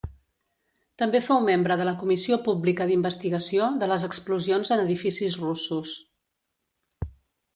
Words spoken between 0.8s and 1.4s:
També